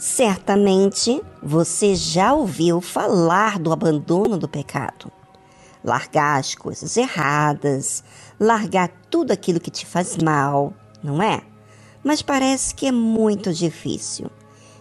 [0.00, 5.12] Certamente você já ouviu falar do abandono do pecado.
[5.84, 8.02] Largar as coisas erradas,
[8.40, 10.72] largar tudo aquilo que te faz mal,
[11.02, 11.42] não é?
[12.02, 14.30] Mas parece que é muito difícil.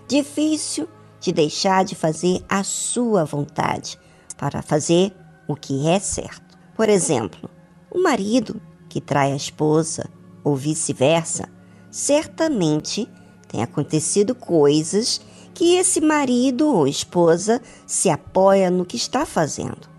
[0.07, 0.87] Difícil
[1.19, 3.99] de deixar de fazer a sua vontade
[4.37, 5.13] para fazer
[5.49, 6.57] o que é certo.
[6.77, 7.49] Por exemplo,
[7.91, 10.09] o marido que trai a esposa
[10.45, 11.49] ou vice-versa,
[11.91, 13.05] certamente
[13.49, 15.19] tem acontecido coisas
[15.53, 19.89] que esse marido ou esposa se apoia no que está fazendo.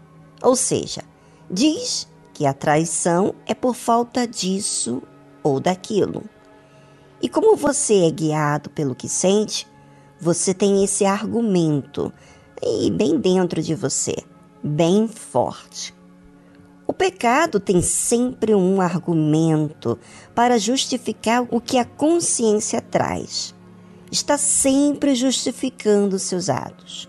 [0.42, 1.02] Ou seja,
[1.50, 5.02] diz que a traição é por falta disso
[5.42, 6.22] ou daquilo.
[7.20, 9.66] E como você é guiado pelo que sente,
[10.18, 12.10] você tem esse argumento
[12.62, 14.14] e bem dentro de você,
[14.62, 15.94] bem forte.
[16.90, 19.96] O pecado tem sempre um argumento
[20.34, 23.54] para justificar o que a consciência traz.
[24.10, 27.08] Está sempre justificando seus atos,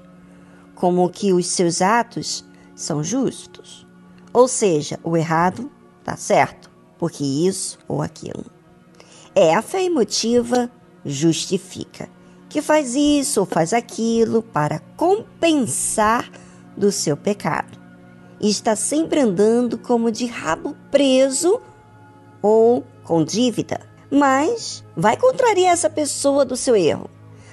[0.76, 3.88] como que os seus atos são justos.
[4.32, 5.68] Ou seja, o errado
[6.00, 8.46] está certo, porque isso ou aquilo.
[9.34, 10.70] É a fé emotiva
[11.04, 12.08] justifica,
[12.48, 16.30] que faz isso ou faz aquilo para compensar
[16.78, 17.81] do seu pecado
[18.42, 21.62] e está sempre andando como de rabo preso
[22.42, 23.82] ou com dívida.
[24.10, 27.10] Mas vai contrariar essa pessoa do seu erro,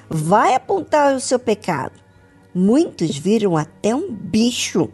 [0.09, 1.93] vai apontar o seu pecado.
[2.55, 4.89] Muitos viram até um bicho,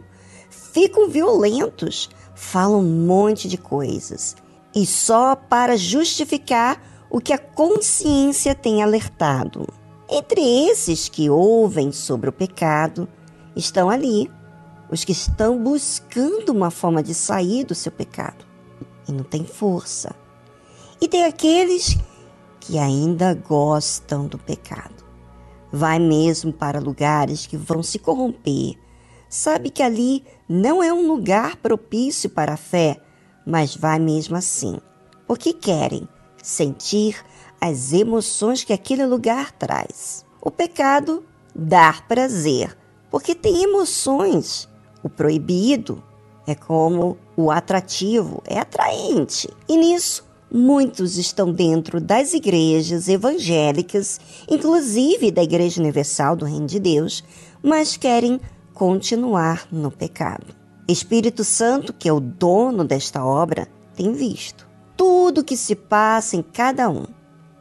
[0.49, 4.35] ficam violentos, falam um monte de coisas
[4.75, 9.65] e só para justificar o que a consciência tem alertado.
[10.09, 13.07] Entre esses que ouvem sobre o pecado,
[13.55, 14.29] estão ali
[14.89, 18.45] os que estão buscando uma forma de sair do seu pecado
[19.07, 20.15] e não tem força.
[21.01, 21.97] E tem aqueles
[22.59, 25.03] que ainda gostam do pecado.
[25.71, 28.75] Vai mesmo para lugares que vão se corromper.
[29.29, 33.01] Sabe que ali não é um lugar propício para a fé,
[33.45, 34.79] mas vai mesmo assim,
[35.27, 36.07] porque querem
[36.41, 37.23] sentir
[37.59, 40.25] as emoções que aquele lugar traz.
[40.41, 42.77] O pecado dá prazer,
[43.09, 44.69] porque tem emoções
[45.05, 46.03] o proibido
[46.47, 49.47] é como o atrativo, é atraente.
[49.69, 56.79] E nisso, muitos estão dentro das igrejas evangélicas, inclusive da Igreja Universal do Reino de
[56.79, 57.23] Deus,
[57.61, 58.41] mas querem
[58.73, 60.47] continuar no pecado.
[60.87, 64.67] Espírito Santo, que é o dono desta obra, tem visto
[64.97, 67.05] tudo que se passa em cada um.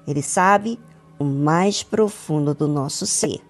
[0.08, 0.80] Ele sabe
[1.18, 3.42] o mais profundo do nosso ser.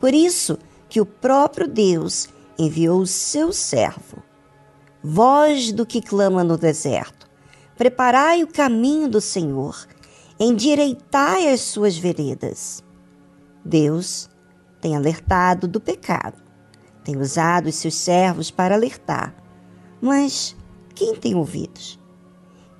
[0.00, 0.58] Por isso
[0.88, 4.22] que o próprio Deus enviou o seu servo.
[5.02, 7.28] Voz do que clama no deserto,
[7.76, 9.86] preparai o caminho do Senhor,
[10.38, 12.82] endireitai as suas veredas.
[13.64, 14.28] Deus
[14.80, 16.42] tem alertado do pecado,
[17.04, 19.34] tem usado os seus servos para alertar.
[20.00, 20.56] Mas
[20.94, 21.98] quem tem ouvidos?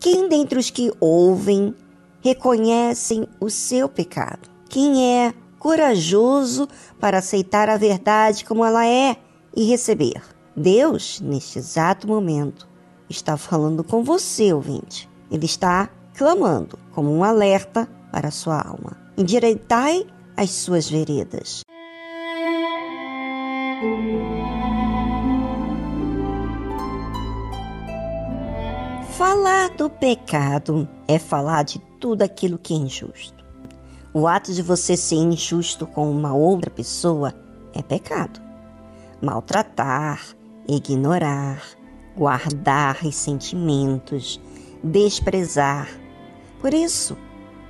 [0.00, 1.74] Quem dentre os que ouvem
[2.20, 4.48] reconhecem o seu pecado?
[4.68, 6.68] Quem é corajoso
[7.00, 9.16] para aceitar a verdade como ela é
[9.56, 10.22] e receber.
[10.54, 12.68] Deus, neste exato momento,
[13.08, 15.08] está falando com você, ouvinte.
[15.30, 18.96] Ele está clamando como um alerta para a sua alma.
[19.16, 20.06] Endireitai
[20.36, 21.62] as suas veredas.
[29.10, 33.44] Falar do pecado é falar de tudo aquilo que é injusto.
[34.12, 37.34] O ato de você ser injusto com uma outra pessoa
[37.74, 38.45] é pecado
[39.26, 40.20] maltratar,
[40.68, 41.62] ignorar,
[42.16, 44.40] guardar ressentimentos,
[44.82, 45.88] desprezar.
[46.60, 47.16] Por isso,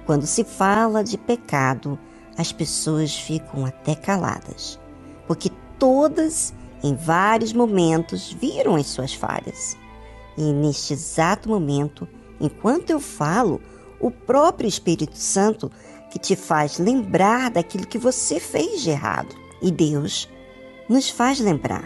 [0.05, 1.99] quando se fala de pecado,
[2.37, 4.79] as pessoas ficam até caladas,
[5.27, 6.53] porque todas,
[6.85, 9.77] em vários momentos, viram as suas falhas.
[10.37, 12.07] E neste exato momento,
[12.39, 13.61] enquanto eu falo,
[13.99, 15.73] o próprio Espírito Santo
[16.11, 19.35] que te faz lembrar daquilo que você fez de errado.
[19.63, 20.29] E Deus
[20.89, 21.85] nos faz lembrar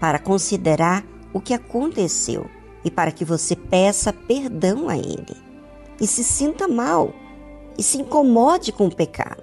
[0.00, 2.48] para considerar o que aconteceu
[2.84, 5.36] e para que você peça perdão a Ele
[6.00, 7.12] e se sinta mal
[7.78, 9.42] e se incomode com o pecado.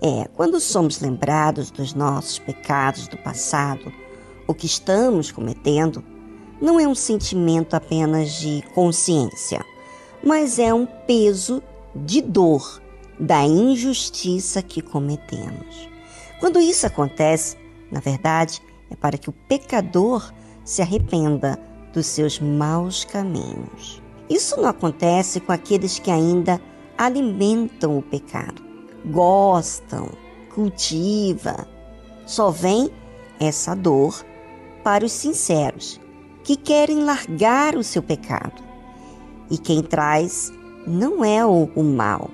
[0.00, 3.92] É, quando somos lembrados dos nossos pecados do passado,
[4.46, 6.04] o que estamos cometendo,
[6.60, 9.64] não é um sentimento apenas de consciência,
[10.22, 11.62] mas é um peso
[11.94, 12.80] de dor
[13.18, 15.88] da injustiça que cometemos.
[16.40, 17.56] Quando isso acontece,
[17.92, 20.32] na verdade, é para que o pecador
[20.64, 21.58] se arrependa
[21.92, 24.02] dos seus maus caminhos.
[24.30, 26.58] Isso não acontece com aqueles que ainda
[26.96, 28.62] alimentam o pecado,
[29.04, 30.08] gostam,
[30.54, 31.68] cultiva.
[32.24, 32.90] Só vem
[33.38, 34.24] essa dor
[34.82, 36.00] para os sinceros,
[36.42, 38.62] que querem largar o seu pecado.
[39.50, 40.50] E quem traz
[40.86, 42.30] não é o, o mal,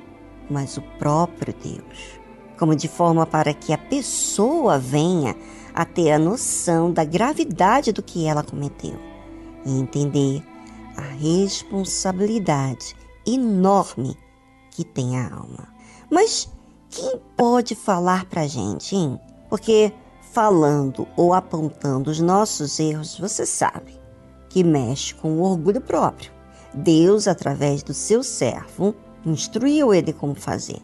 [0.49, 2.18] mas o próprio Deus.
[2.59, 5.37] Como de forma para que a pessoa venha
[5.75, 8.99] a ter a noção da gravidade do que ela cometeu
[9.65, 10.43] e entender
[10.97, 12.97] a responsabilidade
[13.27, 14.17] enorme
[14.71, 15.69] que tem a alma.
[16.11, 16.49] Mas
[16.91, 19.21] quem pode falar para a gente, hein?
[19.49, 19.93] Porque
[20.33, 23.99] falando ou apontando os nossos erros, você sabe
[24.49, 26.33] que mexe com o orgulho próprio.
[26.73, 28.95] Deus, através do seu servo,
[29.25, 30.81] instruiu ele como fazer.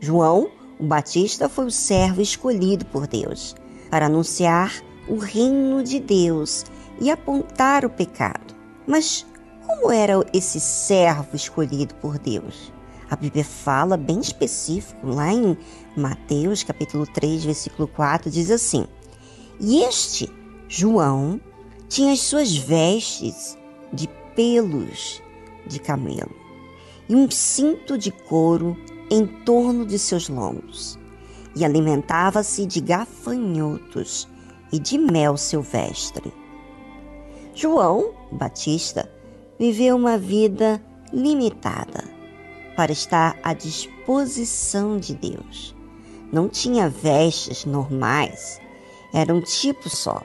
[0.00, 0.48] João,
[0.78, 3.54] o Batista, foi o servo escolhido por Deus
[3.90, 4.72] para anunciar
[5.08, 6.64] o reino de Deus
[7.00, 8.54] e apontar o pecado.
[8.86, 9.26] Mas
[9.66, 12.72] como era esse servo escolhido por Deus?
[13.10, 15.56] A Bíblia fala bem específico lá em
[15.96, 18.84] Mateus capítulo 3, versículo 4, diz assim:
[19.60, 20.28] E este
[20.68, 21.40] João
[21.88, 23.56] tinha as suas vestes
[23.92, 25.22] de pelos
[25.66, 26.34] de camelo
[27.08, 28.76] e um cinto de couro
[29.10, 30.98] em torno de seus lombos,
[31.54, 34.28] e alimentava-se de gafanhotos
[34.72, 36.32] e de mel silvestre.
[37.54, 39.10] João Batista
[39.58, 40.82] viveu uma vida
[41.12, 42.04] limitada
[42.76, 45.74] para estar à disposição de Deus.
[46.30, 48.60] Não tinha vestes normais,
[49.14, 50.20] era um tipo só.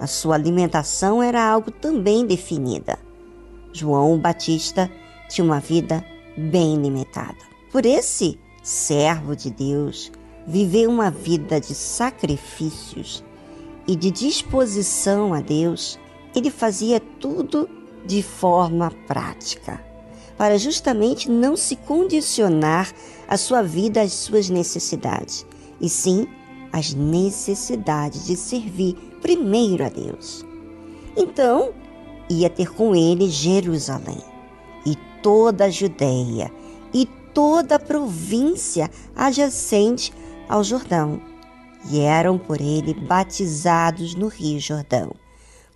[0.00, 2.98] A sua alimentação era algo também definida.
[3.72, 4.90] João Batista
[5.28, 6.02] tinha uma vida
[6.36, 7.55] bem limitada.
[7.70, 10.10] Por esse servo de Deus,
[10.46, 13.24] viver uma vida de sacrifícios
[13.86, 15.98] e de disposição a Deus,
[16.34, 17.68] ele fazia tudo
[18.04, 19.84] de forma prática
[20.36, 22.92] para justamente não se condicionar
[23.26, 25.46] a sua vida às suas necessidades,
[25.80, 26.26] e sim
[26.72, 30.44] às necessidades de servir primeiro a Deus.
[31.16, 31.72] Então,
[32.28, 34.18] ia ter com ele Jerusalém,
[34.84, 36.52] e toda a Judéia,
[37.36, 40.10] toda a província adjacente
[40.48, 41.20] ao Jordão,
[41.90, 45.12] e eram por ele batizados no Rio Jordão,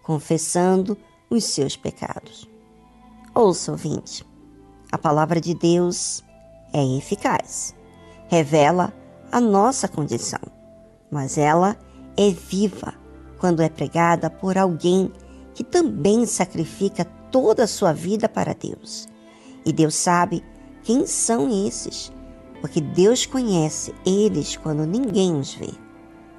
[0.03, 0.97] confessando
[1.29, 2.49] os seus pecados.
[3.35, 4.25] Ouça, ouvinte.
[4.91, 6.25] A palavra de Deus
[6.73, 7.75] é eficaz,
[8.29, 8.91] revela
[9.31, 10.41] a nossa condição,
[11.13, 11.77] mas ela
[12.17, 12.95] é viva
[13.39, 15.13] quando é pregada por alguém
[15.53, 19.07] que também sacrifica toda a sua vida para Deus.
[19.63, 20.43] E Deus sabe
[20.83, 22.13] quem são esses,
[22.61, 25.71] porque Deus conhece eles quando ninguém os vê.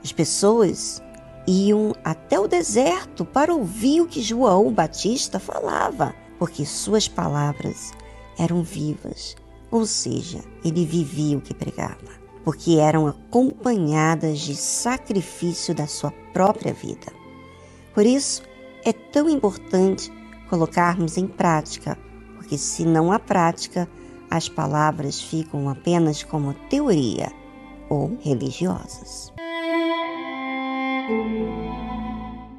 [0.04, 1.02] As pessoas
[1.48, 7.92] iam até o deserto para ouvir o que João Batista falava, porque suas palavras
[8.38, 9.36] eram vivas,
[9.70, 16.74] ou seja, ele vivia o que pregava, porque eram acompanhadas de sacrifício da sua própria
[16.74, 17.12] vida.
[17.94, 18.42] Por isso,
[18.84, 20.12] é tão importante
[20.50, 21.98] colocarmos em prática,
[22.36, 23.88] porque se não há prática,
[24.31, 27.31] as palavras ficam apenas como teoria
[27.89, 29.33] ou religiosas.